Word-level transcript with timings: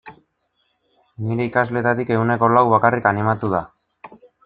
Nire 1.27 1.47
ikasleetatik 1.51 2.11
ehuneko 2.17 2.53
lau 2.57 2.67
bakarrik 2.75 3.11
animatu 3.15 3.55
da. 3.57 3.65